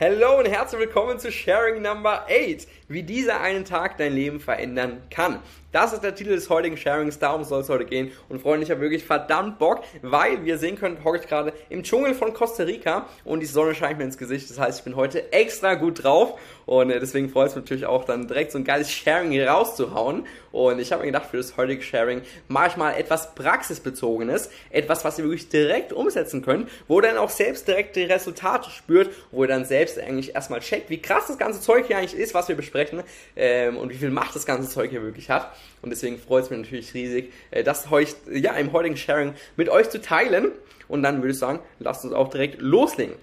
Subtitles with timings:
[0.00, 5.02] Hallo und herzlich willkommen zu Sharing Number 8, wie dieser einen Tag dein Leben verändern
[5.10, 5.40] kann.
[5.72, 8.10] Das ist der Titel des heutigen Sharings, darum soll es heute gehen.
[8.30, 11.52] Und Freunde, ich habe wirklich verdammt Bock, weil, wie ihr sehen könnt, hocke ich gerade
[11.68, 14.48] im Dschungel von Costa Rica und die Sonne scheint mir ins Gesicht.
[14.48, 17.86] Das heißt, ich bin heute extra gut drauf und äh, deswegen freut es mich natürlich
[17.86, 20.26] auch dann direkt so ein geiles Sharing hier rauszuhauen.
[20.52, 25.04] Und ich habe mir gedacht, für das heutige Sharing mache ich mal etwas praxisbezogenes, etwas,
[25.04, 29.10] was ihr wirklich direkt umsetzen könnt, wo ihr dann auch selbst direkt die Resultate spürt,
[29.30, 32.34] wo ihr dann selbst eigentlich erstmal checkt, wie krass das ganze Zeug hier eigentlich ist,
[32.34, 33.02] was wir besprechen
[33.36, 35.54] ähm, und wie viel Macht das ganze Zeug hier wirklich hat.
[35.80, 39.68] Und deswegen freut es mich natürlich riesig, äh, das heute, ja, im heutigen Sharing mit
[39.68, 40.52] euch zu teilen.
[40.88, 43.14] Und dann würde ich sagen, lasst uns auch direkt loslegen.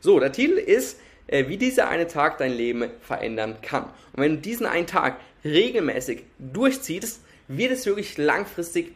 [0.00, 3.84] So, der Titel ist, äh, wie dieser eine Tag dein Leben verändern kann.
[4.12, 8.92] Und wenn du diesen einen Tag regelmäßig durchziehst, wird es wirklich langfristig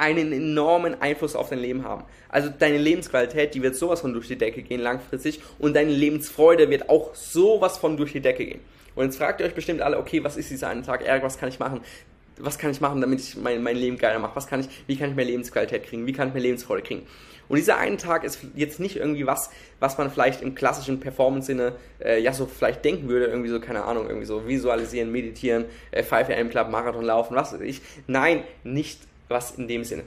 [0.00, 2.04] einen enormen Einfluss auf dein Leben haben.
[2.30, 6.70] Also deine Lebensqualität, die wird sowas von durch die Decke gehen langfristig und deine Lebensfreude
[6.70, 8.60] wird auch sowas von durch die Decke gehen.
[8.94, 11.04] Und jetzt fragt ihr euch bestimmt alle, okay, was ist dieser eine Tag?
[11.04, 11.80] Erik, was kann ich machen?
[12.38, 14.34] Was kann ich machen, damit ich mein, mein Leben geiler mache?
[14.34, 16.06] Was kann ich, wie kann ich mehr Lebensqualität kriegen?
[16.06, 17.06] Wie kann ich mehr Lebensfreude kriegen?
[17.50, 21.72] Und dieser eine Tag ist jetzt nicht irgendwie was, was man vielleicht im klassischen Performance-Sinne
[21.98, 26.04] äh, ja so vielleicht denken würde, irgendwie so, keine Ahnung, irgendwie so visualisieren, meditieren, äh,
[26.04, 27.82] 5 AM Club, Marathon laufen, was weiß ich.
[28.06, 30.04] Nein, nicht was in dem Sinne.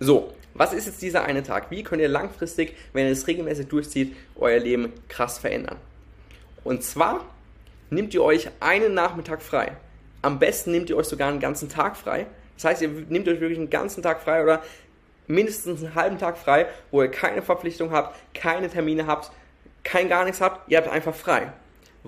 [0.00, 1.70] So, was ist jetzt dieser eine Tag?
[1.70, 5.76] Wie könnt ihr langfristig, wenn ihr es regelmäßig durchzieht, euer Leben krass verändern?
[6.64, 7.24] Und zwar
[7.90, 9.76] nehmt ihr euch einen Nachmittag frei.
[10.22, 12.26] Am besten nehmt ihr euch sogar einen ganzen Tag frei.
[12.56, 14.62] Das heißt, ihr nehmt euch wirklich einen ganzen Tag frei oder
[15.26, 19.30] mindestens einen halben Tag frei, wo ihr keine Verpflichtung habt, keine Termine habt,
[19.84, 21.52] kein gar nichts habt, ihr habt einfach frei.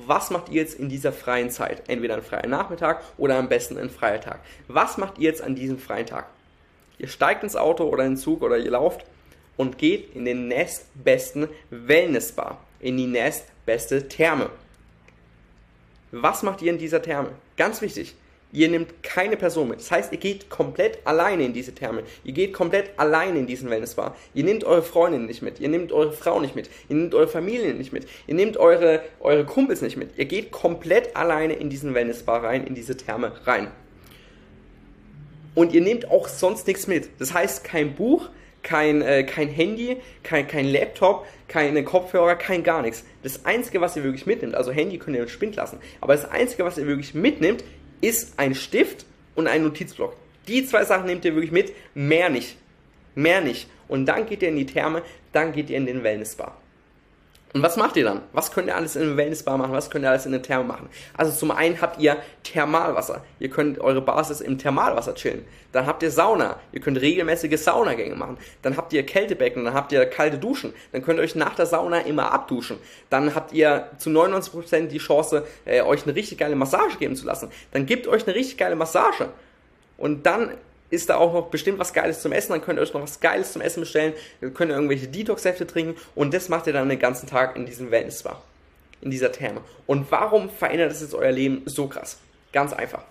[0.07, 1.89] Was macht ihr jetzt in dieser freien Zeit?
[1.89, 4.41] Entweder ein freier Nachmittag oder am besten ein freier Tag.
[4.69, 6.27] Was macht ihr jetzt an diesem freien Tag?
[6.99, 9.05] Ihr steigt ins Auto oder in den Zug oder ihr lauft
[9.57, 14.51] und geht in den nächstbesten Wellnessbar, in die nächstbeste Therme.
[16.13, 17.31] Was macht ihr in dieser Therme?
[17.57, 18.15] Ganz wichtig,
[18.53, 19.81] ihr nehmt keine Person mit.
[19.81, 22.03] Das heißt, ihr geht komplett alleine in diese Therme.
[22.25, 24.17] Ihr geht komplett alleine in diesen Wellnessbar.
[24.35, 25.61] Ihr nehmt eure Freundin nicht mit.
[25.61, 26.71] Ihr nehmt eure Frau nicht mit.
[26.89, 28.07] Ihr nehmt eure Familie nicht mit.
[28.27, 30.17] Ihr nehmt eure, eure Kumpels nicht mit.
[30.17, 33.71] Ihr geht komplett alleine in diesen Wellnessbar rein, in diese Therme rein.
[35.55, 37.09] Und ihr nehmt auch sonst nichts mit.
[37.19, 38.31] Das heißt, kein Buch,
[38.63, 43.05] kein, äh, kein Handy, kein, kein Laptop, keine Kopfhörer, kein gar nichts.
[43.23, 46.31] Das Einzige, was ihr wirklich mitnimmt, also Handy könnt ihr im Spind lassen, aber das
[46.31, 47.65] Einzige, was ihr wirklich mitnimmt,
[48.01, 50.17] ist ein Stift und ein Notizblock.
[50.47, 52.57] Die zwei Sachen nehmt ihr wirklich mit, mehr nicht.
[53.15, 53.69] Mehr nicht.
[53.89, 56.57] Und dann geht ihr in die Therme, dann geht ihr in den Wellnessbar.
[57.55, 58.21] Und was macht ihr dann?
[58.33, 59.73] Was könnt ihr alles in einem Wellnessbar machen?
[59.73, 60.91] Was könnt ihr alles in der Therme machen?
[61.17, 63.25] Also zum einen habt ihr Thermalwasser.
[63.39, 65.47] Ihr könnt eure Basis im Thermalwasser chillen.
[65.73, 66.61] Dann habt ihr Sauna.
[66.73, 68.37] Ihr könnt regelmäßige Saunagänge machen.
[68.61, 69.65] Dann habt ihr Kältebecken.
[69.65, 70.75] Dann habt ihr kalte Duschen.
[70.93, 72.79] Dann könnt ihr euch nach der Sauna immer abduschen.
[73.09, 77.25] Dann habt ihr zu 99% die Chance, äh, euch eine richtig geile Massage geben zu
[77.25, 77.51] lassen.
[77.73, 79.31] Dann gebt euch eine richtig geile Massage.
[79.97, 80.53] Und dann
[80.91, 83.21] ist da auch noch bestimmt was Geiles zum Essen, dann könnt ihr euch noch was
[83.21, 86.89] Geiles zum Essen bestellen, dann könnt ihr irgendwelche Detox-Säfte trinken und das macht ihr dann
[86.89, 88.41] den ganzen Tag in diesem Wellness-Spa,
[89.01, 89.61] in dieser Therme.
[89.87, 92.19] Und warum verändert das jetzt euer Leben so krass?
[92.53, 93.03] Ganz einfach.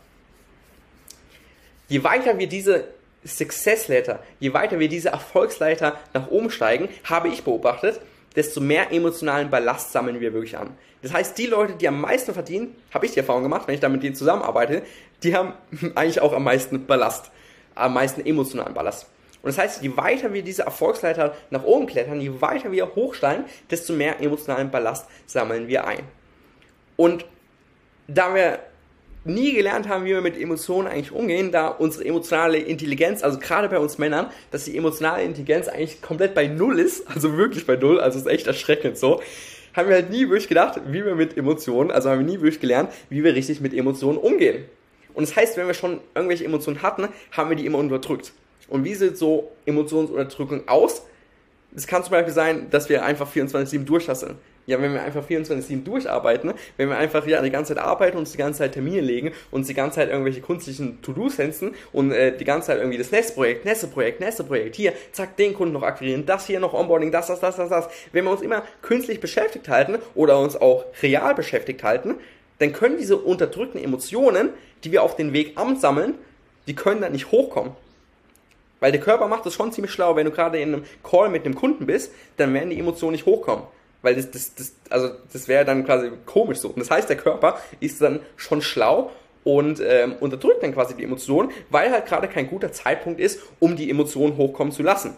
[1.88, 2.86] Je weiter wir diese
[3.26, 8.00] Success Letter, je weiter wir diese Erfolgsleiter nach oben steigen, habe ich beobachtet,
[8.36, 10.78] desto mehr emotionalen Ballast sammeln wir wirklich an.
[11.02, 13.82] Das heißt, die Leute, die am meisten verdienen, habe ich die Erfahrung gemacht, wenn ich
[13.82, 14.82] da mit denen zusammenarbeite,
[15.24, 15.54] die haben
[15.96, 17.32] eigentlich auch am meisten Ballast
[17.80, 19.08] am meisten emotionalen Ballast.
[19.42, 23.46] Und das heißt, je weiter wir diese Erfolgsleiter nach oben klettern, je weiter wir hochsteigen,
[23.70, 26.04] desto mehr emotionalen Ballast sammeln wir ein.
[26.96, 27.26] Und
[28.08, 28.60] da wir
[29.28, 33.70] nie gelernt haben, wie wir mit Emotionen eigentlich umgehen, da unsere emotionale Intelligenz, also gerade
[33.70, 37.76] bei uns Männern, dass die emotionale Intelligenz eigentlich komplett bei Null ist, also wirklich bei
[37.76, 39.22] Null, also ist echt erschreckend so,
[39.74, 42.60] haben wir halt nie wirklich gedacht, wie wir mit Emotionen, also haben wir nie wirklich
[42.60, 44.66] gelernt, wie wir richtig mit Emotionen umgehen.
[45.18, 48.34] Und das heißt, wenn wir schon irgendwelche Emotionen hatten, haben wir die immer unterdrückt.
[48.68, 51.02] Und wie sieht so Emotionsunterdrückung aus?
[51.76, 54.36] Es kann zum Beispiel sein, dass wir einfach 24-7 durchhasseln.
[54.68, 58.34] Ja, wenn wir einfach 24-7 durcharbeiten, wenn wir einfach ja die ganze Zeit arbeiten, uns
[58.34, 62.38] die ganze Zeit Termine legen, uns die ganze Zeit irgendwelche künstlichen To-Dos setzen und äh,
[62.38, 65.74] die ganze Zeit irgendwie das nächste Projekt, nächste Projekt, nächste Projekt, hier, zack, den Kunden
[65.74, 67.90] noch akquirieren, das hier noch Onboarding, das, das, das, das, das.
[68.12, 72.18] Wenn wir uns immer künstlich beschäftigt halten oder uns auch real beschäftigt halten,
[72.60, 74.50] dann können diese unterdrückten Emotionen,
[74.84, 76.16] die wir auf den Weg ansammeln,
[76.68, 77.74] die können dann nicht hochkommen.
[78.80, 81.46] Weil der Körper macht das schon ziemlich schlau, wenn du gerade in einem Call mit
[81.46, 83.66] einem Kunden bist, dann werden die Emotionen nicht hochkommen.
[84.04, 86.70] Weil das, das, das, also das wäre dann quasi komisch so.
[86.70, 89.12] Und das heißt, der Körper ist dann schon schlau
[89.44, 93.76] und ähm, unterdrückt dann quasi die Emotionen, weil halt gerade kein guter Zeitpunkt ist, um
[93.76, 95.16] die Emotionen hochkommen zu lassen.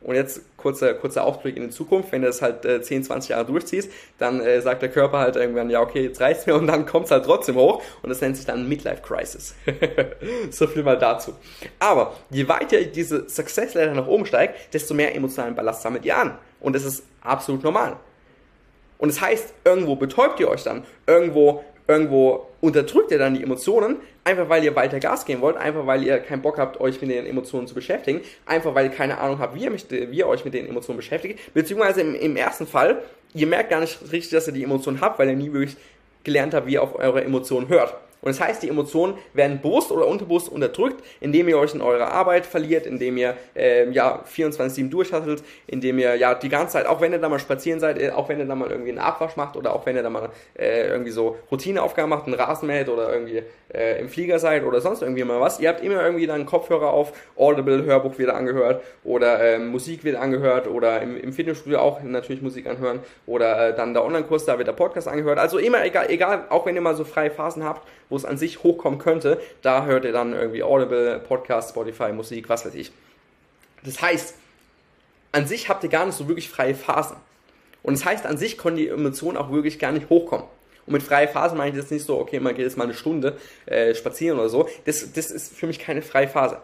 [0.00, 3.30] Und jetzt kurzer, kurzer Ausblick in die Zukunft, wenn du das halt äh, 10, 20
[3.30, 6.68] Jahre durchziehst, dann äh, sagt der Körper halt irgendwann, ja okay, jetzt reicht's mir und
[6.68, 9.56] dann kommt's halt trotzdem hoch und das nennt sich dann Midlife Crisis.
[10.50, 11.34] so viel mal dazu.
[11.80, 16.16] Aber je weiter diese Success Leiter nach oben steigt, desto mehr emotionalen Ballast sammelt ihr
[16.16, 16.38] an.
[16.60, 17.96] Und das ist absolut normal.
[18.98, 23.96] Und das heißt, irgendwo betäubt ihr euch dann, irgendwo irgendwo unterdrückt ihr dann die Emotionen,
[24.22, 27.10] einfach weil ihr weiter Gas geben wollt, einfach weil ihr keinen Bock habt, euch mit
[27.10, 30.26] den Emotionen zu beschäftigen, einfach weil ihr keine Ahnung habt, wie ihr, mich, wie ihr
[30.28, 33.02] euch mit den Emotionen beschäftigt, beziehungsweise im, im ersten Fall,
[33.34, 35.76] ihr merkt gar nicht richtig, dass ihr die Emotionen habt, weil ihr nie wirklich
[36.24, 37.94] gelernt habt, wie ihr auf eure Emotionen hört.
[38.20, 42.10] Und das heißt, die Emotionen werden bewusst oder unterbewusst unterdrückt, indem ihr euch in eurer
[42.10, 47.00] Arbeit verliert, indem ihr äh, ja 24/7 durchhasselt, indem ihr ja die ganze Zeit, auch
[47.00, 49.36] wenn ihr da mal spazieren seid, äh, auch wenn ihr da mal irgendwie einen Abwasch
[49.36, 52.88] macht oder auch wenn ihr da mal äh, irgendwie so Routineaufgaben macht, einen Rasen mäht
[52.88, 53.42] oder irgendwie
[53.72, 56.90] äh, im Flieger seid oder sonst irgendwie mal was, ihr habt immer irgendwie dann Kopfhörer
[56.90, 62.02] auf, Audible Hörbuch wieder angehört oder äh, Musik wird angehört oder im, im, Fitnessstudio auch
[62.02, 65.38] natürlich Musik anhören oder äh, dann der Online-Kurs, da wird der Podcast angehört.
[65.38, 68.38] Also immer egal, egal, auch wenn ihr mal so freie Phasen habt, wo es an
[68.38, 72.92] sich hochkommen könnte, da hört ihr dann irgendwie Audible, Podcast, Spotify, Musik, was weiß ich.
[73.84, 74.34] Das heißt,
[75.32, 77.16] an sich habt ihr gar nicht so wirklich freie Phasen.
[77.82, 80.46] Und das heißt, an sich können die Emotionen auch wirklich gar nicht hochkommen.
[80.86, 82.94] Und mit freie Phasen meine ich jetzt nicht so, okay, man geht jetzt mal eine
[82.94, 84.68] Stunde äh, spazieren oder so.
[84.86, 86.60] Das, das ist für mich keine freie Phase.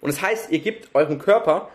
[0.00, 1.70] Und das heißt, ihr gebt eurem Körper,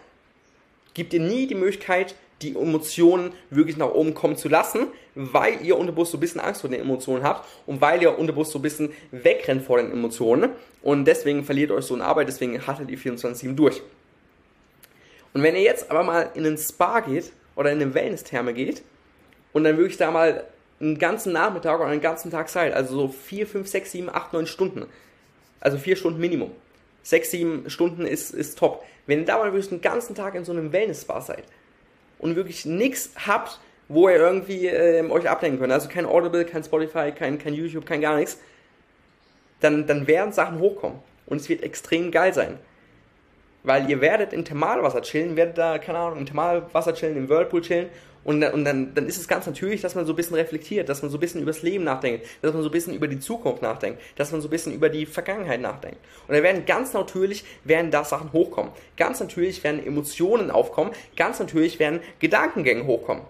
[0.94, 5.78] gibt ihr nie die Möglichkeit, die Emotionen wirklich nach oben kommen zu lassen, weil ihr
[5.78, 8.62] unterbewusst so ein bisschen Angst vor den Emotionen habt und weil ihr unterbewusst so ein
[8.62, 10.52] bisschen wegrennt vor den Emotionen
[10.82, 13.82] und deswegen verliert euch so eine Arbeit, deswegen hattet ihr 24-7 durch.
[15.34, 18.82] Und wenn ihr jetzt aber mal in einen Spa geht oder in eine Wellness-Therme geht
[19.54, 20.46] und dann wirklich da mal
[20.80, 24.34] einen ganzen Nachmittag oder einen ganzen Tag Zeit, also so 4, 5, 6, 7, 8,
[24.34, 24.86] 9 Stunden,
[25.60, 26.52] also 4 Stunden Minimum.
[27.04, 28.84] 6, 7 Stunden ist, ist top.
[29.08, 31.44] Wenn ihr da mal wirklich einen ganzen Tag in so einem Wellness-Spa seid,
[32.20, 36.64] und wirklich nichts habt, wo ihr irgendwie äh, euch ablenken könnt, also kein Audible, kein
[36.64, 38.40] Spotify, kein, kein YouTube, kein gar nichts,
[39.62, 41.00] dann, dann werden Sachen hochkommen.
[41.26, 42.60] Und es wird extrem geil sein.
[43.64, 47.62] Weil ihr werdet in Thermalwasser chillen, werdet da, keine Ahnung, im Thermalwasser chillen, im Whirlpool
[47.62, 47.90] chillen
[48.24, 51.02] und, und dann, dann ist es ganz natürlich, dass man so ein bisschen reflektiert, dass
[51.02, 53.20] man so ein bisschen über das Leben nachdenkt, dass man so ein bisschen über die
[53.20, 55.98] Zukunft nachdenkt, dass man so ein bisschen über die Vergangenheit nachdenkt.
[56.28, 58.72] Und da werden ganz natürlich, werden da Sachen hochkommen.
[58.98, 63.24] Ganz natürlich werden Emotionen aufkommen, ganz natürlich werden Gedankengänge hochkommen.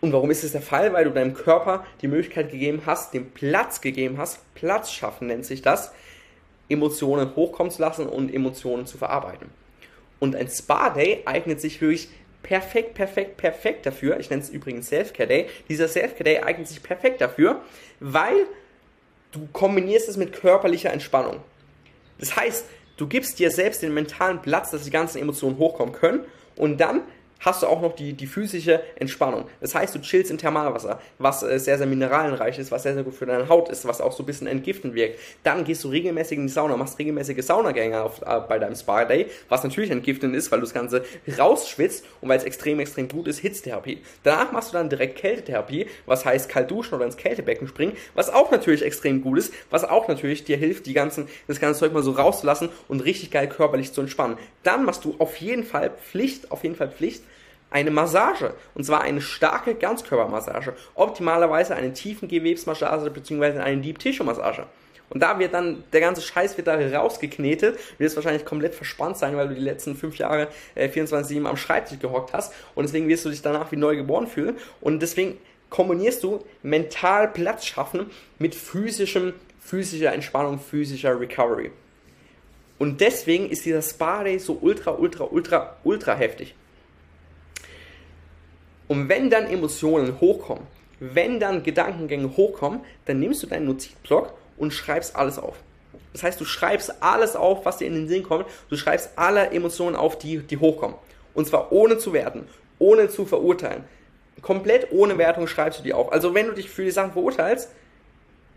[0.00, 0.92] Und warum ist es der Fall?
[0.92, 5.44] Weil du deinem Körper die Möglichkeit gegeben hast, den Platz gegeben hast, Platz schaffen nennt
[5.44, 5.92] sich das,
[6.68, 9.61] Emotionen hochkommen zu lassen und Emotionen zu verarbeiten.
[10.22, 12.08] Und ein Spa-Day eignet sich wirklich
[12.44, 14.20] perfekt, perfekt, perfekt dafür.
[14.20, 15.48] Ich nenne es übrigens Self-Care Day.
[15.68, 17.60] Dieser Self-Care Day eignet sich perfekt dafür,
[17.98, 18.46] weil
[19.32, 21.40] du kombinierst es mit körperlicher Entspannung.
[22.20, 22.66] Das heißt,
[22.98, 26.20] du gibst dir selbst den mentalen Platz, dass die ganzen Emotionen hochkommen können
[26.54, 27.00] und dann
[27.42, 29.44] hast du auch noch die, die physische Entspannung.
[29.60, 33.02] Das heißt, du chillst im Thermalwasser, was äh, sehr, sehr mineralienreich ist, was sehr, sehr
[33.02, 35.18] gut für deine Haut ist, was auch so ein bisschen entgiftend wirkt.
[35.42, 39.26] Dann gehst du regelmäßig in die Sauna, machst regelmäßige Saunagänge auf, äh, bei deinem Spa-Day,
[39.48, 41.04] was natürlich entgiftend ist, weil du das Ganze
[41.38, 44.02] rausschwitzt und weil es extrem, extrem gut ist, Hitztherapie.
[44.22, 48.30] Danach machst du dann direkt Kältetherapie, was heißt kalt duschen oder ins Kältebecken springen, was
[48.30, 51.92] auch natürlich extrem gut ist, was auch natürlich dir hilft, die ganzen, das ganze Zeug
[51.92, 54.38] mal so rauszulassen und richtig geil körperlich zu entspannen.
[54.62, 57.22] Dann machst du auf jeden Fall Pflicht, auf jeden Fall Pflicht,
[57.72, 58.54] eine Massage.
[58.74, 60.74] Und zwar eine starke Ganzkörpermassage.
[60.94, 63.58] Optimalerweise eine Tiefengewebsmassage bzw.
[63.58, 64.66] eine Deep Tissue Massage.
[65.12, 69.36] Und da wird dann, der ganze Scheiß wird da rausgeknetet, wirst wahrscheinlich komplett verspannt sein,
[69.36, 72.54] weil du die letzten fünf Jahre äh, 24-7 am Schreibtisch gehockt hast.
[72.74, 74.56] Und deswegen wirst du dich danach wie neu geboren fühlen.
[74.80, 75.36] Und deswegen
[75.68, 81.72] kombinierst du mental Platz schaffen mit physischem, physischer Entspannung, physischer Recovery.
[82.78, 86.54] Und deswegen ist dieser Spa Day so ultra, ultra, ultra, ultra heftig.
[88.92, 90.64] Und wenn dann Emotionen hochkommen,
[91.00, 95.56] wenn dann Gedankengänge hochkommen, dann nimmst du deinen Notizblock und schreibst alles auf.
[96.12, 98.44] Das heißt, du schreibst alles auf, was dir in den Sinn kommt.
[98.68, 100.98] Du schreibst alle Emotionen auf, die, die hochkommen.
[101.32, 102.46] Und zwar ohne zu werten,
[102.78, 103.84] ohne zu verurteilen.
[104.42, 106.12] Komplett ohne Wertung schreibst du die auf.
[106.12, 107.70] Also wenn du dich für die Sachen verurteilst,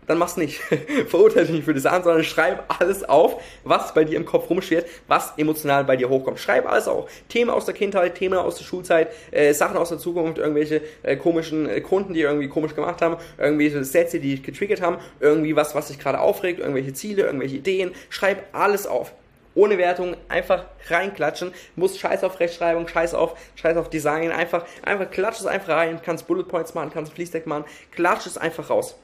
[0.06, 0.60] dann mach's nicht.
[1.08, 4.48] Verurteile dich nicht für das an, sondern schreib alles auf, was bei dir im Kopf
[4.48, 6.38] rumschwirrt, was emotional bei dir hochkommt.
[6.38, 7.10] Schreib alles auf.
[7.28, 11.16] Themen aus der Kindheit, Themen aus der Schulzeit, äh, Sachen aus der Zukunft, irgendwelche äh,
[11.16, 15.56] komischen äh, Kunden, die irgendwie komisch gemacht haben, irgendwelche Sätze, die dich getriggert haben, irgendwie
[15.56, 17.92] was, was dich gerade aufregt, irgendwelche Ziele, irgendwelche Ideen.
[18.08, 19.12] Schreib alles auf.
[19.54, 21.52] Ohne Wertung, einfach reinklatschen.
[21.76, 25.98] Muss Scheiß auf Rechtschreibung, Scheiß auf, Scheiß auf Design, einfach, einfach klatsch es einfach rein,
[26.04, 28.96] kannst Bullet Points machen, kannst Fließdeck machen, klatsch es einfach raus.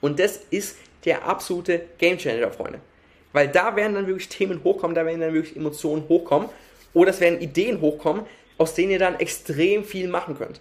[0.00, 2.80] Und das ist der absolute Gamechanger, Freunde.
[3.32, 6.48] Weil da werden dann wirklich Themen hochkommen, da werden dann wirklich Emotionen hochkommen.
[6.92, 8.24] Oder es werden Ideen hochkommen,
[8.58, 10.60] aus denen ihr dann extrem viel machen könnt.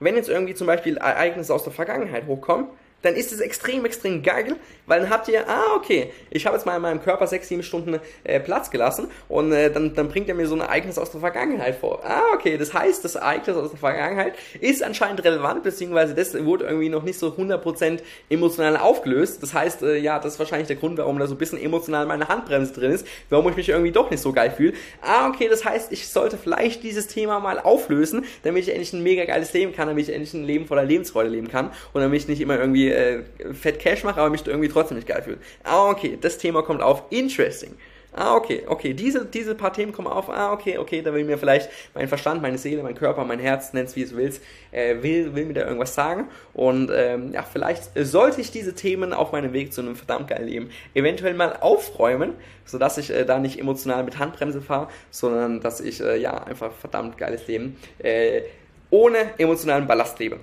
[0.00, 2.66] Wenn jetzt irgendwie zum Beispiel Ereignisse aus der Vergangenheit hochkommen,
[3.04, 4.56] dann ist es extrem, extrem geil,
[4.86, 7.62] weil dann habt ihr, ah, okay, ich habe jetzt mal in meinem Körper sechs, sieben
[7.62, 11.10] Stunden äh, Platz gelassen und äh, dann, dann bringt er mir so ein Ereignis aus
[11.10, 12.00] der Vergangenheit vor.
[12.04, 16.64] Ah, okay, das heißt, das Ereignis aus der Vergangenheit ist anscheinend relevant, beziehungsweise das wurde
[16.64, 19.42] irgendwie noch nicht so 100% emotional aufgelöst.
[19.42, 22.06] Das heißt, äh, ja, das ist wahrscheinlich der Grund, warum da so ein bisschen emotional
[22.06, 24.72] meine Handbremse drin ist, warum ich mich irgendwie doch nicht so geil fühle.
[25.02, 29.02] Ah, okay, das heißt, ich sollte vielleicht dieses Thema mal auflösen, damit ich endlich ein
[29.02, 32.22] mega geiles Leben kann, damit ich endlich ein Leben voller Lebensfreude leben kann und damit
[32.22, 33.22] ich nicht immer irgendwie äh,
[33.52, 35.38] fett Cash mache, aber mich irgendwie trotzdem nicht geil fühle.
[35.62, 37.04] Ah, okay, das Thema kommt auf.
[37.10, 37.74] Interesting.
[38.16, 40.30] Ah, okay, okay, diese, diese paar Themen kommen auf.
[40.30, 43.72] Ah, okay, okay, da will mir vielleicht mein Verstand, meine Seele, mein Körper, mein Herz,
[43.72, 46.28] nenn's wie es willst, äh, will, will mir da irgendwas sagen.
[46.52, 50.46] Und ähm, ja, vielleicht sollte ich diese Themen auf meinem Weg zu einem verdammt geilen
[50.46, 52.34] Leben eventuell mal aufräumen,
[52.64, 56.70] sodass ich äh, da nicht emotional mit Handbremse fahre, sondern dass ich äh, ja einfach
[56.70, 58.42] verdammt geiles Leben äh,
[58.90, 60.38] ohne emotionalen Ballast lebe.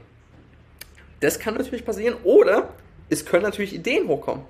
[1.22, 2.18] Das kann natürlich passieren.
[2.24, 2.70] Oder
[3.10, 4.44] es können natürlich Ideen hochkommen.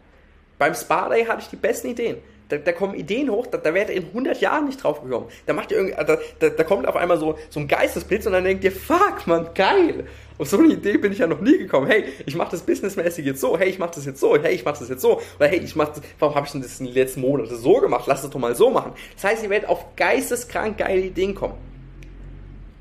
[0.57, 2.17] Beim Spa Day hatte ich die besten Ideen.
[2.49, 5.27] Da, da kommen Ideen hoch, da, da wäre in 100 Jahren nicht drauf gekommen.
[5.45, 8.43] Da macht ihr da, da, da kommt auf einmal so, so ein Geistesblitz und dann
[8.43, 10.05] denkt ihr, fuck, man, geil.
[10.37, 11.87] Auf so eine Idee bin ich ja noch nie gekommen.
[11.87, 13.57] Hey, ich mache das businessmäßig jetzt so.
[13.57, 14.37] Hey, ich mache das jetzt so.
[14.37, 15.21] Hey, ich mache das jetzt so.
[15.39, 17.75] Oder hey, ich mache das, warum habe ich denn das in den letzten Monaten so
[17.75, 18.03] gemacht?
[18.07, 18.93] Lass es doch mal so machen.
[19.15, 21.55] Das heißt, ihr werdet auf geisteskrank geile Ideen kommen.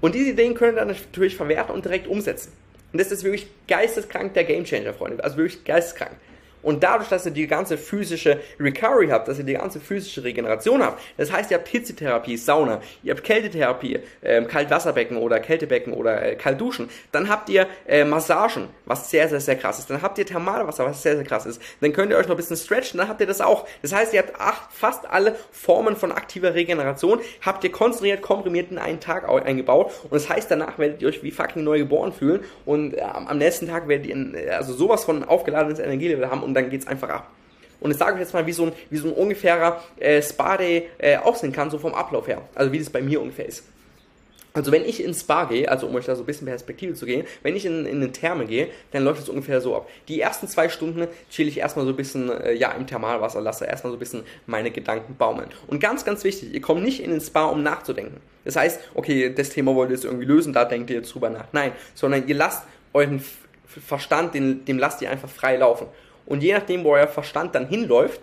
[0.01, 2.53] Und diese Ideen können dann natürlich verwerten und direkt umsetzen.
[2.93, 5.23] Und das ist wirklich geisteskrank der Gamechanger, Freunde.
[5.23, 6.13] Also wirklich geisteskrank.
[6.63, 10.83] Und dadurch, dass ihr die ganze physische Recovery habt, dass ihr die ganze physische Regeneration
[10.83, 16.23] habt, das heißt, ihr habt Hitzetherapie, Sauna, ihr habt Kältetherapie, ähm, Kaltwasserbecken oder Kältebecken oder
[16.23, 20.19] äh, Kaltduschen, dann habt ihr äh, Massagen, was sehr, sehr, sehr krass ist, dann habt
[20.19, 22.99] ihr Thermalwasser, was sehr, sehr krass ist, dann könnt ihr euch noch ein bisschen stretchen,
[22.99, 23.67] dann habt ihr das auch.
[23.83, 28.71] Das heißt, ihr habt acht, fast alle Formen von aktiver Regeneration, habt ihr konzentriert, komprimiert
[28.71, 29.93] in einen Tag eingebaut.
[30.05, 32.41] Und das heißt, danach werdet ihr euch wie fucking neu geboren fühlen.
[32.65, 36.55] Und äh, am nächsten Tag werdet ihr äh, also sowas von aufgeladenes Energielevel haben und
[36.55, 37.31] dann geht's einfach ab.
[37.81, 40.89] Und ich sage euch jetzt mal, wie so ein, wie so ein ungefährer äh, Spa-Day
[40.99, 42.43] äh, aussehen kann, so vom Ablauf her.
[42.55, 43.65] Also wie das bei mir ungefähr ist.
[44.53, 47.07] Also wenn ich ins Spa gehe, also um euch da so ein bisschen Perspektive zu
[47.07, 49.89] gehen, wenn ich in, in eine Therme gehe, dann läuft es ungefähr so ab.
[50.09, 53.65] Die ersten zwei Stunden chill ich erstmal so ein bisschen, äh, ja, im Thermalwasser, lasse
[53.65, 55.49] erstmal so ein bisschen meine Gedanken baumeln.
[55.69, 58.17] Und ganz, ganz wichtig, ihr kommt nicht in den Spa, um nachzudenken.
[58.45, 61.31] Das heißt, okay, das Thema wollt ihr jetzt irgendwie lösen, da denkt ihr jetzt drüber
[61.31, 61.47] nach.
[61.53, 63.23] Nein, sondern ihr lasst euren
[63.67, 65.87] Verstand, den, dem lasst ihr einfach frei laufen.
[66.31, 68.21] Und je nachdem, wo euer Verstand dann hinläuft,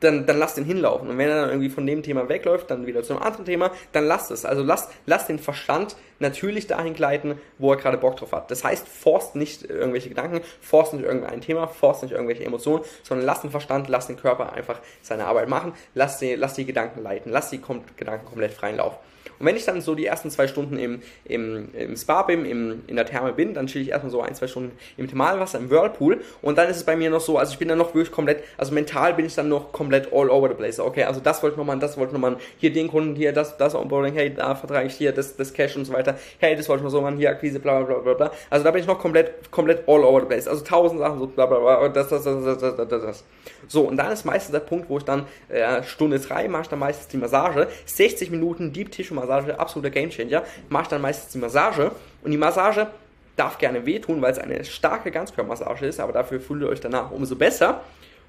[0.00, 1.08] dann, dann lasst ihn hinlaufen.
[1.08, 3.70] Und wenn er dann irgendwie von dem Thema wegläuft, dann wieder zu einem anderen Thema,
[3.92, 4.44] dann lasst es.
[4.44, 8.50] Also lasst, lasst den Verstand natürlich dahin gleiten, wo er gerade Bock drauf hat.
[8.50, 13.24] Das heißt, forst nicht irgendwelche Gedanken, forst nicht irgendein Thema, forst nicht irgendwelche Emotionen, sondern
[13.24, 17.02] lasst den Verstand, lasst den Körper einfach seine Arbeit machen, lasst die, lasst die Gedanken
[17.02, 18.98] leiten, lasst die Kom Gedanken komplett freien Lauf.
[19.38, 22.82] Und wenn ich dann so die ersten zwei Stunden im, im, im Spa bin, im,
[22.86, 25.70] in der Therme bin, dann chill ich erstmal so ein, zwei Stunden im Thermalwasser, im
[25.70, 26.20] Whirlpool.
[26.40, 28.44] Und dann ist es bei mir noch so, also ich bin dann noch wirklich komplett,
[28.56, 30.78] also mental bin ich dann noch komplett all over the place.
[30.80, 32.40] Okay, also das wollte ich noch machen, das wollte ich noch machen.
[32.58, 35.76] Hier den Kunden, hier das, das Onboarding, hey, da vertrage ich hier das, das Cash
[35.76, 36.16] und so weiter.
[36.38, 38.32] Hey, das wollte ich noch so machen, hier Akquise, bla bla bla bla.
[38.50, 40.48] Also da bin ich noch komplett, komplett all over the place.
[40.48, 43.24] Also tausend Sachen, so bla bla bla, das, das, das, das, das, das, das.
[43.68, 46.68] So, und dann ist meistens der Punkt, wo ich dann äh, Stunde 3 mache ich
[46.68, 47.68] dann meistens die Massage.
[47.86, 50.42] 60 Minuten Deep Tissue Massage, absoluter Gamechanger.
[50.68, 51.92] Mache ich dann meistens die Massage.
[52.22, 52.88] Und die Massage
[53.36, 57.10] darf gerne wehtun, weil es eine starke Ganzkörpermassage ist, aber dafür fühlt ihr euch danach
[57.10, 57.80] umso besser.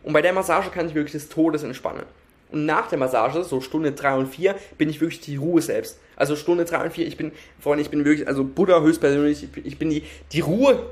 [0.04, 2.04] Und bei der Massage kann ich wirklich des Todes entspannen.
[2.52, 6.00] Und nach der Massage, so Stunde 3 und 4, bin ich wirklich die Ruhe selbst.
[6.16, 9.80] Also Stunde 3 und 4, ich bin, Freunde, ich bin wirklich, also Buddha höchstpersönlich, ich
[9.80, 10.84] bin die, die Ruhe,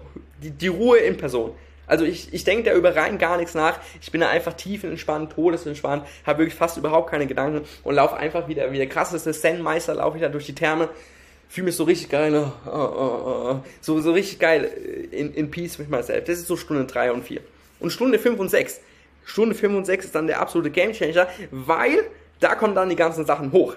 [0.41, 1.51] die, die Ruhe in Person.
[1.91, 3.77] Also ich, ich denke da über rein gar nichts nach.
[4.01, 8.47] Ich bin da einfach tiefenentspannt, todesentspannt, habe wirklich fast überhaupt keine Gedanken und laufe einfach
[8.47, 10.87] wieder wie der krasseste Zen-Meister, laufe ich da durch die Therme.
[11.49, 14.71] Fühle mich so richtig geil, oh, oh, oh, so, so richtig geil
[15.11, 16.23] in, in Peace mit myself.
[16.23, 17.41] Das ist so Stunde 3 und 4.
[17.81, 18.79] Und Stunde 5 und 6.
[19.25, 22.05] Stunde 5 und 6 ist dann der absolute Gamechanger, weil
[22.39, 23.75] da kommen dann die ganzen Sachen hoch.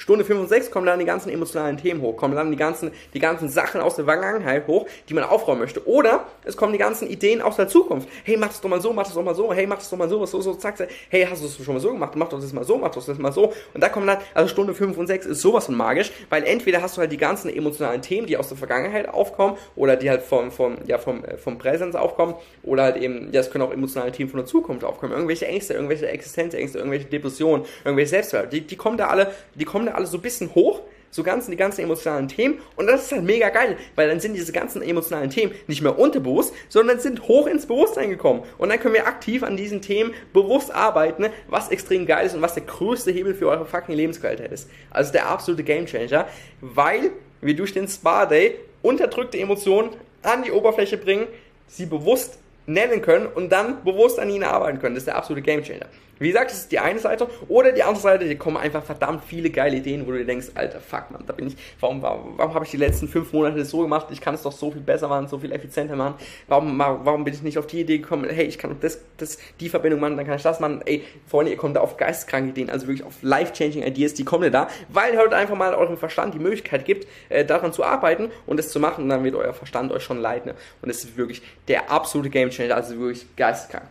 [0.00, 2.90] Stunde 5 und 6 kommen dann die ganzen emotionalen Themen hoch, kommen dann die ganzen,
[3.12, 5.86] die ganzen Sachen aus der Vergangenheit hoch, die man aufräumen möchte.
[5.86, 8.08] Oder es kommen die ganzen Ideen aus der Zukunft.
[8.24, 9.98] Hey, mach das doch mal so, mach das doch mal so, hey, mach das doch
[9.98, 10.88] mal so, so, so, zack, zack.
[11.10, 12.16] Hey, hast du das schon mal so gemacht?
[12.16, 13.52] Mach doch das mal so, mach doch das mal so.
[13.74, 16.80] Und da kommen dann, also Stunde 5 und 6 ist sowas von magisch, weil entweder
[16.80, 20.22] hast du halt die ganzen emotionalen Themen, die aus der Vergangenheit aufkommen, oder die halt
[20.22, 23.72] vom, vom, ja, vom, äh, vom Präsens aufkommen, oder halt eben, ja, es können auch
[23.72, 25.12] emotionale Themen von der Zukunft aufkommen.
[25.12, 28.50] Irgendwelche Ängste, irgendwelche Existenzängste, irgendwelche Depressionen, irgendwelche Selbstwert.
[28.50, 31.50] Die, die kommen da alle, die kommen da alle so ein bisschen hoch, so ganzen,
[31.50, 32.60] die ganzen emotionalen Themen.
[32.76, 35.98] Und das ist halt mega geil, weil dann sind diese ganzen emotionalen Themen nicht mehr
[35.98, 38.42] unterbewusst, sondern sind hoch ins Bewusstsein gekommen.
[38.58, 42.42] Und dann können wir aktiv an diesen Themen bewusst arbeiten, was extrem geil ist und
[42.42, 44.70] was der größte Hebel für eure fucking Lebensqualität ist.
[44.90, 46.28] Also der absolute Gamechanger,
[46.60, 49.90] weil wir durch den Spa Day unterdrückte Emotionen
[50.22, 51.26] an die Oberfläche bringen,
[51.66, 52.38] sie bewusst
[52.72, 54.94] nennen können und dann bewusst an ihnen arbeiten können.
[54.94, 55.86] Das ist der absolute Gamechanger.
[56.20, 57.26] Wie gesagt, das ist die eine Seite.
[57.48, 60.48] Oder die andere Seite, hier kommen einfach verdammt viele geile Ideen, wo du dir denkst,
[60.54, 63.64] alter Fuck, man, da bin ich, warum, warum, warum habe ich die letzten fünf Monate
[63.64, 64.08] so gemacht?
[64.10, 66.16] Ich kann es doch so viel besser machen, so viel effizienter machen.
[66.46, 69.70] Warum, warum bin ich nicht auf die Idee gekommen, hey, ich kann das, das, die
[69.70, 70.82] Verbindung machen, dann kann ich das machen.
[70.84, 74.52] Ey, Freunde, ihr kommt da auf geisteskranke Ideen, also wirklich auf life-changing Ideas, die kommen
[74.52, 78.58] da, weil heute einfach mal eurem Verstand die Möglichkeit gibt, äh, daran zu arbeiten und
[78.58, 80.50] das zu machen, und dann wird euer Verstand euch schon leiten.
[80.82, 83.86] Und das ist wirklich der absolute Gamechanger, also wirklich geisteskrank.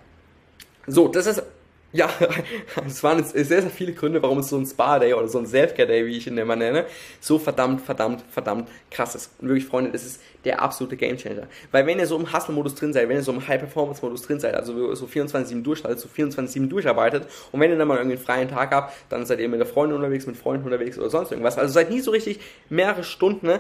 [0.88, 1.44] So, das ist
[1.92, 2.10] ja,
[2.86, 6.06] es waren sehr, sehr viele Gründe, warum es so ein Spa-Day oder so ein Self-Care-Day,
[6.06, 6.86] wie ich ihn immer nenne,
[7.20, 9.32] so verdammt, verdammt, verdammt krass ist.
[9.40, 11.48] Und wirklich, Freunde, das ist der absolute Gamechanger.
[11.72, 14.56] Weil wenn ihr so im Hustle-Modus drin seid, wenn ihr so im High-Performance-Modus drin seid,
[14.56, 18.48] also so 24-7 durchschaltet, so 24-7 durcharbeitet und wenn ihr dann mal irgendwie einen freien
[18.48, 21.58] Tag habt, dann seid ihr mit der Freundin unterwegs, mit Freunden unterwegs oder sonst irgendwas.
[21.58, 23.60] Also seid nie so richtig mehrere Stunden ne,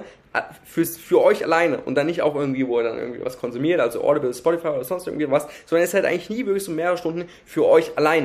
[0.64, 3.80] fürs, für euch alleine und dann nicht auch irgendwie, wo ihr dann irgendwie was konsumiert,
[3.80, 6.98] also Audible, Spotify oder sonst irgendwie was, sondern ihr seid eigentlich nie wirklich so mehrere
[6.98, 8.19] Stunden für euch alleine.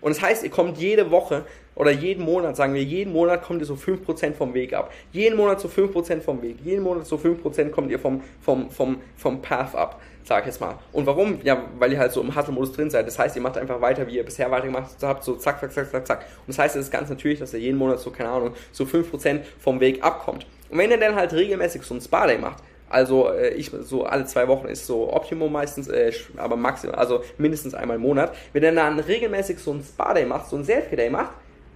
[0.00, 1.44] Und das heißt, ihr kommt jede Woche
[1.74, 4.92] oder jeden Monat, sagen wir, jeden Monat kommt ihr so 5% vom Weg ab.
[5.12, 6.56] Jeden Monat so 5% vom Weg.
[6.64, 10.60] Jeden Monat so 5% kommt ihr vom, vom, vom, vom Path ab, sag ich jetzt
[10.60, 10.78] mal.
[10.92, 11.40] Und warum?
[11.42, 13.06] Ja, weil ihr halt so im Hustle-Modus drin seid.
[13.06, 15.90] Das heißt, ihr macht einfach weiter, wie ihr bisher weitergemacht habt, so zack, zack, zack,
[15.90, 16.20] zack, zack.
[16.20, 18.84] Und das heißt, es ist ganz natürlich, dass ihr jeden Monat so, keine Ahnung, so
[18.84, 20.46] 5% vom Weg abkommt.
[20.70, 24.26] Und wenn ihr dann halt regelmäßig so ein Spa-Day macht, also äh, ich so alle
[24.26, 28.34] zwei Wochen ist so Optimum meistens, äh, aber maximal, also mindestens einmal im Monat.
[28.52, 31.32] Wenn ihr dann regelmäßig so ein Spa-Day macht, so ein Selfie-Day macht,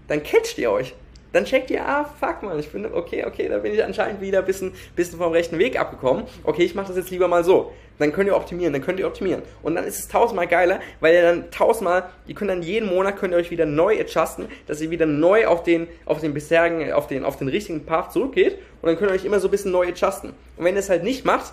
[0.09, 0.95] dann catcht ihr euch.
[1.33, 4.41] Dann checkt ihr, ah, fuck man, ich bin, okay, okay, da bin ich anscheinend wieder
[4.41, 6.25] ein bisschen, bisschen vom rechten Weg abgekommen.
[6.45, 7.73] Okay, ich mache das jetzt lieber mal so.
[7.99, 9.43] Dann könnt ihr optimieren, dann könnt ihr optimieren.
[9.63, 13.19] Und dann ist es tausendmal geiler, weil ihr dann tausendmal, ihr könnt dann jeden Monat,
[13.19, 16.93] könnt ihr euch wieder neu adjusten, dass ihr wieder neu auf den, auf den bisherigen,
[16.93, 18.59] auf den, auf den richtigen Path zurückgeht.
[18.81, 20.31] Und dann könnt ihr euch immer so ein bisschen neu adjusten.
[20.57, 21.53] Und wenn ihr es halt nicht macht,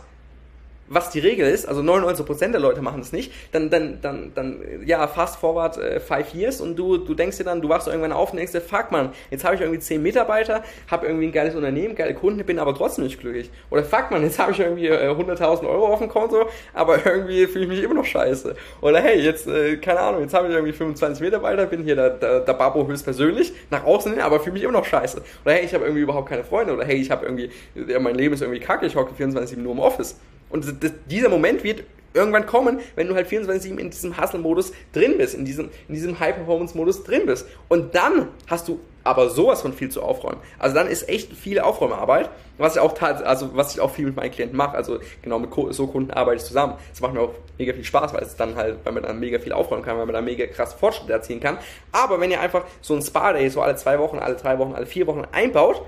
[0.89, 4.61] was die Regel ist, also 99% der Leute machen das nicht, dann, dann, dann, dann,
[4.85, 8.11] ja, fast forward äh, five years und du, du denkst dir dann, du wachst irgendwann
[8.11, 11.31] auf und denkst dir, fuck man, jetzt habe ich irgendwie 10 Mitarbeiter, habe irgendwie ein
[11.31, 13.49] geiles Unternehmen, geile Kunden, bin aber trotzdem nicht glücklich.
[13.69, 17.47] Oder fuck man, jetzt habe ich irgendwie äh, 100.000 Euro auf dem Konto, aber irgendwie
[17.47, 18.55] fühle ich mich immer noch scheiße.
[18.81, 22.11] Oder hey, jetzt, äh, keine Ahnung, jetzt habe ich irgendwie 25 Mitarbeiter, bin hier der,
[22.11, 25.21] der, der Babo höchstpersönlich, nach außen hin, aber fühle mich immer noch scheiße.
[25.43, 26.73] Oder hey, ich habe irgendwie überhaupt keine Freunde.
[26.73, 29.73] Oder hey, ich habe irgendwie, ja, mein Leben ist irgendwie kacke, ich hocke 24 nur
[29.73, 30.17] im Office.
[30.49, 30.65] Und
[31.09, 31.83] dieser Moment wird
[32.13, 36.19] irgendwann kommen, wenn du halt 24-7 in diesem Hustle-Modus drin bist, in diesem, in diesem
[36.19, 37.47] High-Performance-Modus drin bist.
[37.69, 40.39] Und dann hast du aber sowas von viel zu aufräumen.
[40.59, 44.17] Also dann ist echt viel Aufräumarbeit, was ich auch also was ich auch viel mit
[44.17, 44.75] meinen Klienten mache.
[44.75, 46.73] Also genau mit so Kunden arbeite ich zusammen.
[46.91, 49.39] Es macht mir auch mega viel Spaß, weil es dann halt, weil man dann mega
[49.39, 51.57] viel aufräumen kann, weil man da mega krass Fortschritte erzielen kann.
[51.93, 54.85] Aber wenn ihr einfach so ein Spa-Day so alle zwei Wochen, alle drei Wochen, alle
[54.85, 55.81] vier Wochen einbaut,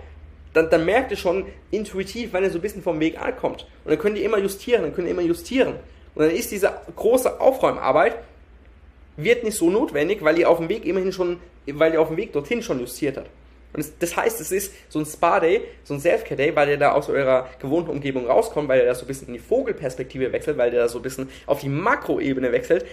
[0.54, 3.68] dann, dann merkt ihr schon intuitiv, wenn ihr so ein bisschen vom Weg ankommt.
[3.84, 5.76] Und dann könnt ihr immer justieren, dann könnt ihr immer justieren.
[6.16, 8.18] Und dann ist diese große Aufräumarbeit
[9.16, 12.18] wird nicht so notwendig, weil ihr auf dem Weg immerhin schon, weil ihr auf dem
[12.18, 13.30] Weg dorthin schon justiert habt.
[13.74, 16.94] Und das, das heißt, es ist so ein Spa-Day, so ein Self-Care-Day, weil ihr da
[16.94, 20.58] aus eurer gewohnten Umgebung rauskommt, weil ihr da so ein bisschen in die Vogelperspektive wechselt,
[20.58, 22.86] weil ihr da so ein bisschen auf die Makroebene wechselt,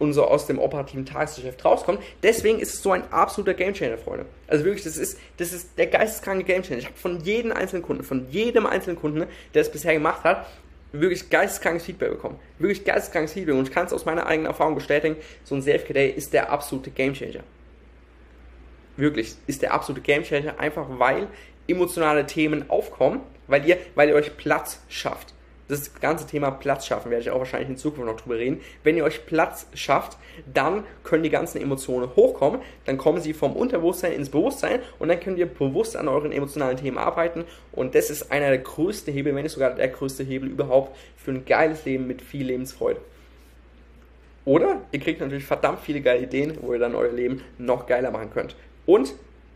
[0.00, 2.00] und so aus dem operativen Tagesgeschäft rauskommt.
[2.22, 4.26] Deswegen ist es so ein absoluter Gamechanger, Freunde.
[4.48, 6.78] Also wirklich, das ist, das ist der geisteskranke Gamechanger.
[6.78, 10.46] Ich habe von jedem einzelnen Kunden, von jedem einzelnen Kunden, der es bisher gemacht hat,
[10.92, 12.40] wirklich geisteskrankes Feedback bekommen.
[12.58, 13.54] Wirklich geisteskrankes Feedback.
[13.54, 16.50] Und ich kann es aus meiner eigenen Erfahrung bestätigen, so ein Self-Care Day ist der
[16.50, 17.44] absolute Gamechanger.
[18.96, 21.28] Wirklich, ist der absolute Gamechanger, einfach weil
[21.68, 25.34] emotionale Themen aufkommen, weil ihr, weil ihr euch Platz schafft
[25.70, 28.60] das ganze Thema Platz schaffen, werde ich auch wahrscheinlich in Zukunft noch drüber reden.
[28.82, 30.18] Wenn ihr euch Platz schafft,
[30.52, 35.20] dann können die ganzen Emotionen hochkommen, dann kommen sie vom Unterbewusstsein ins Bewusstsein und dann
[35.20, 39.34] könnt ihr bewusst an euren emotionalen Themen arbeiten und das ist einer der größten Hebel,
[39.34, 43.00] wenn nicht sogar der größte Hebel überhaupt für ein geiles Leben mit viel Lebensfreude.
[44.44, 48.10] Oder ihr kriegt natürlich verdammt viele geile Ideen, wo ihr dann euer Leben noch geiler
[48.10, 48.56] machen könnt.
[48.86, 49.14] Und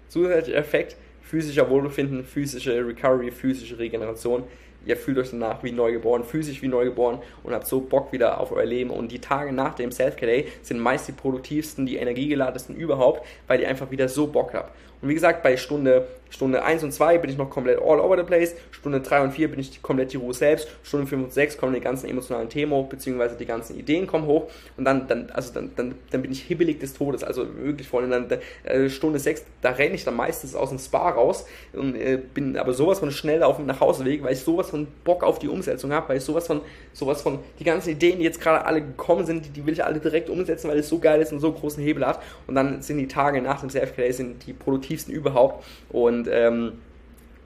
[0.09, 4.45] zusätzlicher Effekt, physischer Wohlbefinden, physische Recovery, physische Regeneration
[4.87, 8.53] ihr fühlt euch danach wie neugeboren, physisch wie neugeboren und habt so Bock wieder auf
[8.53, 8.91] euer Leben.
[8.91, 13.69] Und die Tage nach dem Self-Care-Day sind meist die produktivsten, die energiegeladensten überhaupt, weil ihr
[13.69, 14.73] einfach wieder so Bock habt.
[15.03, 18.17] Und wie gesagt, bei Stunde, Stunde 1 und 2 bin ich noch komplett all over
[18.17, 18.57] the place.
[18.73, 20.69] Stunde 3 und 4 bin ich komplett die Ruhe selbst.
[20.83, 24.27] Stunde 5 und 6 kommen die ganzen emotionalen Themen hoch, beziehungsweise die ganzen Ideen kommen
[24.27, 24.51] hoch.
[24.77, 27.23] Und dann, dann, also dann, dann, dann bin ich hibbelig des Todes.
[27.23, 28.03] Also wirklich voll.
[28.03, 28.27] Und dann
[28.65, 32.57] äh, Stunde 6, da renne ich dann meistens aus dem Spa raus und äh, bin
[32.57, 35.93] aber sowas von schnell auf dem Nachhauseweg, weil ich sowas von Bock auf die Umsetzung
[35.93, 39.25] habe, weil ich sowas von, sowas von, die ganzen Ideen, die jetzt gerade alle gekommen
[39.25, 41.53] sind, die, die will ich alle direkt umsetzen, weil es so geil ist und so
[41.53, 42.21] großen Hebel hat.
[42.49, 45.65] Und dann sind die Tage nach dem Self-Care sind die produktivsten überhaupt.
[45.91, 46.73] Und ähm,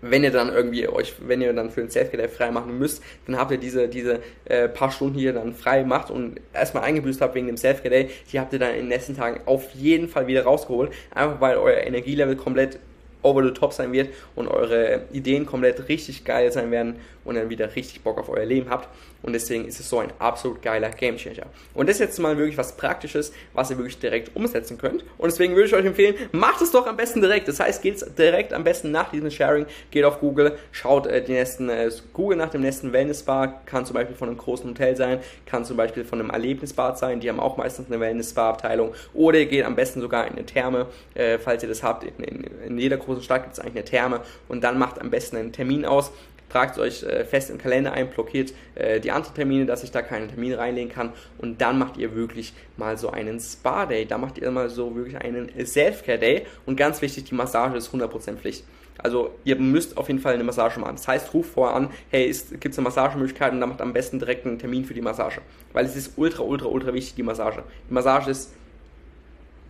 [0.01, 3.37] wenn ihr dann irgendwie euch, wenn ihr dann für den Self-Care frei machen müsst, dann
[3.37, 7.35] habt ihr diese, diese äh, paar Stunden hier dann frei gemacht und erstmal eingebüßt habt
[7.35, 10.45] wegen dem Self-Care die habt ihr dann in den nächsten Tagen auf jeden Fall wieder
[10.45, 12.79] rausgeholt, einfach weil euer Energielevel komplett
[13.23, 17.51] over the top sein wird und eure Ideen komplett richtig geil sein werden und dann
[17.51, 18.89] wieder richtig Bock auf euer Leben habt.
[19.21, 21.47] Und deswegen ist es so ein absolut geiler Gamechanger.
[21.75, 25.05] Und das ist jetzt mal wirklich was Praktisches, was ihr wirklich direkt umsetzen könnt.
[25.19, 27.49] Und deswegen würde ich euch empfehlen, macht es doch am besten direkt.
[27.49, 31.33] Das heißt, geht direkt am besten nach diesem Sharing, geht auf Google, schaut äh, die
[31.33, 35.19] nächsten, äh, Google nach dem nächsten Wellnessbar, kann zum Beispiel von einem großen Hotel sein,
[35.47, 38.95] kann zum Beispiel von einem Erlebnisbad sein, die haben auch meistens eine Wellnessbar-Abteilung.
[39.15, 42.05] Oder ihr geht am besten sogar in eine Therme, äh, falls ihr das habt.
[42.05, 45.11] In, in, in jeder großen Stadt gibt es eigentlich eine Therme und dann macht am
[45.11, 46.13] besten einen Termin aus
[46.49, 50.03] tragt euch äh, fest im Kalender ein, blockiert äh, die anderen Termine, dass ich da
[50.03, 54.39] keinen Termin reinlegen kann und dann macht ihr wirklich mal so einen Spa-Day, da macht
[54.39, 58.65] ihr mal so wirklich einen Self-Care-Day und ganz wichtig, die Massage ist 100% Pflicht.
[59.01, 60.97] Also ihr müsst auf jeden Fall eine Massage machen.
[60.97, 64.19] Das heißt, ruft vorher an, hey, gibt es eine Massagemöglichkeit und dann macht am besten
[64.19, 65.41] direkt einen Termin für die Massage.
[65.73, 67.63] Weil es ist ultra, ultra, ultra wichtig, die Massage.
[67.89, 68.53] Die Massage ist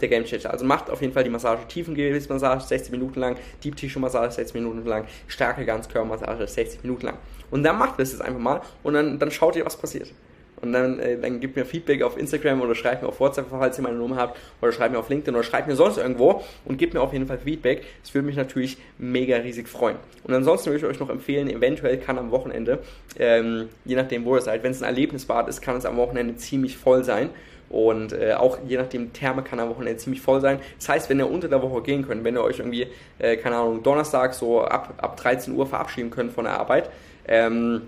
[0.00, 0.50] der Game Changer.
[0.50, 4.54] Also macht auf jeden Fall die Massage, Tiefengewebsmassage 60 Minuten lang, Deep Tissue Massage 60
[4.54, 7.18] Minuten lang, starke Ganzkörpermassage 60 Minuten lang.
[7.50, 10.12] Und dann macht das jetzt einfach mal und dann, dann schaut ihr, was passiert.
[10.60, 13.78] Und dann, äh, dann gebt mir Feedback auf Instagram oder schreibt mir auf WhatsApp, falls
[13.78, 16.78] ihr meine Nummer habt, oder schreibt mir auf LinkedIn oder schreibt mir sonst irgendwo und
[16.78, 17.84] gebt mir auf jeden Fall Feedback.
[18.02, 19.96] Das würde mich natürlich mega riesig freuen.
[20.24, 22.80] Und ansonsten würde ich euch noch empfehlen, eventuell kann am Wochenende,
[23.18, 26.36] ähm, je nachdem wo ihr seid, wenn es ein Erlebnisbad ist, kann es am Wochenende
[26.36, 27.30] ziemlich voll sein.
[27.70, 30.58] Und äh, auch je nachdem, Therme kann am Wochenende ziemlich voll sein.
[30.78, 32.86] Das heißt, wenn ihr unter der Woche gehen könnt, wenn ihr euch irgendwie,
[33.18, 36.90] äh, keine Ahnung, Donnerstag so ab, ab 13 Uhr verabschieden könnt von der Arbeit,
[37.26, 37.82] ähm,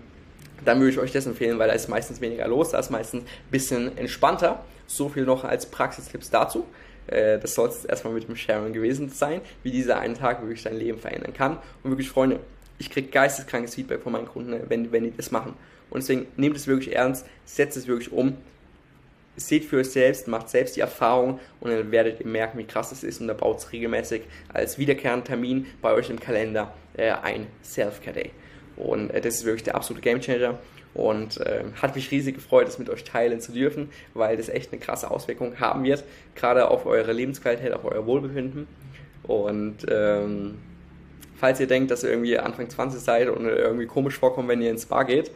[0.65, 3.25] dann würde ich euch das empfehlen, weil da ist meistens weniger los, da ist meistens
[3.25, 4.63] ein bisschen entspannter.
[4.87, 6.67] So viel noch als Praxistipps dazu.
[7.07, 10.63] Äh, das soll es erstmal mit dem Sharing gewesen sein, wie dieser einen Tag wirklich
[10.63, 11.59] dein Leben verändern kann.
[11.83, 12.41] Und wirklich, Freunde,
[12.79, 15.55] ich kriege geisteskrankes Feedback von meinen Kunden, wenn, wenn die das machen.
[15.91, 18.37] Und deswegen nehmt es wirklich ernst, setzt es wirklich um
[19.41, 22.93] seht für euch selbst, macht selbst die Erfahrung und dann werdet ihr merken, wie krass
[22.93, 24.23] es ist und da baut es regelmäßig
[24.53, 28.31] als wiederkehrenden Termin bei euch im Kalender äh, ein Self-Care-Day.
[28.77, 30.59] Und äh, das ist wirklich der absolute Gamechanger
[30.95, 34.73] und äh, hat mich riesig gefreut, das mit euch teilen zu dürfen, weil das echt
[34.73, 38.67] eine krasse Auswirkung haben wird, gerade auf eure Lebensqualität, auf euer Wohlbefinden.
[39.23, 40.59] Und ähm,
[41.37, 44.71] falls ihr denkt, dass ihr irgendwie Anfang 20 seid und irgendwie komisch vorkommt, wenn ihr
[44.71, 45.31] ins Bar geht,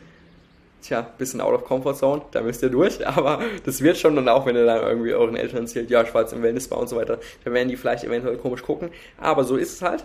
[0.85, 4.29] tja, bisschen out of comfort zone, da müsst ihr durch, aber das wird schon und
[4.29, 7.19] auch wenn ihr dann irgendwie euren Eltern erzählt, ja, Schwarz im Wellnessbar und so weiter,
[7.45, 10.05] dann werden die vielleicht eventuell komisch gucken, aber so ist es halt,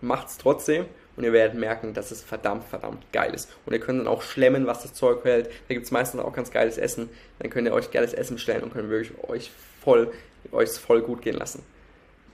[0.00, 0.86] macht's trotzdem
[1.16, 3.48] und ihr werdet merken, dass es verdammt, verdammt geil ist.
[3.66, 5.46] Und ihr könnt dann auch schlemmen, was das Zeug hält.
[5.68, 7.08] Da gibt es meistens auch ganz geiles Essen.
[7.38, 10.12] Dann könnt ihr euch geiles Essen bestellen und könnt wirklich euch voll,
[10.50, 11.62] euch voll gut gehen lassen.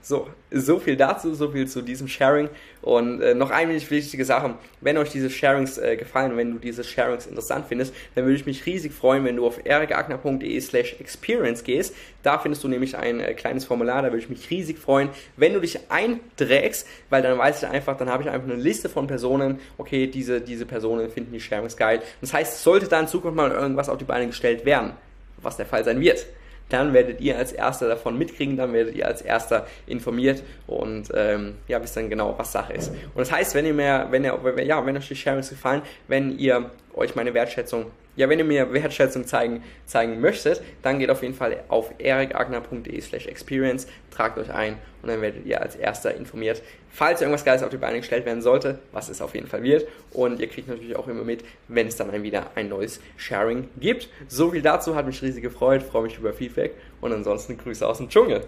[0.03, 2.49] So, so viel dazu, so viel zu diesem Sharing.
[2.81, 6.83] Und äh, noch eine wichtige Sache, wenn euch diese Sharings äh, gefallen, wenn du diese
[6.83, 11.63] Sharings interessant findest, dann würde ich mich riesig freuen, wenn du auf erikagner.de slash experience
[11.63, 11.95] gehst.
[12.23, 15.53] Da findest du nämlich ein äh, kleines Formular, da würde ich mich riesig freuen, wenn
[15.53, 19.05] du dich einträgst, weil dann weiß ich einfach, dann habe ich einfach eine Liste von
[19.05, 22.01] Personen, okay, diese, diese Personen finden die Sharings geil.
[22.19, 24.93] Das heißt, sollte da in Zukunft mal irgendwas auf die Beine gestellt werden,
[25.37, 26.25] was der Fall sein wird,
[26.71, 31.55] dann werdet ihr als Erster davon mitkriegen, dann werdet ihr als Erster informiert und ähm,
[31.67, 32.89] ja, wisst dann genau, was Sache ist.
[32.89, 36.37] Und das heißt, wenn ihr mehr, wenn ihr, ja, wenn euch die Sharings gefallen, wenn
[36.37, 41.21] ihr euch meine Wertschätzung ja, wenn ihr mir Wertschätzung zeigen, zeigen möchtet, dann geht auf
[41.21, 46.13] jeden Fall auf erikagner.de slash experience, tragt euch ein und dann werdet ihr als erster
[46.13, 49.63] informiert, falls irgendwas Geiles auf die Beine gestellt werden sollte, was es auf jeden Fall
[49.63, 49.87] wird.
[50.11, 54.09] Und ihr kriegt natürlich auch immer mit, wenn es dann wieder ein neues Sharing gibt.
[54.27, 57.99] So viel dazu, hat mich riesig gefreut, freue mich über Feedback und ansonsten Grüße aus
[57.99, 58.41] dem Dschungel.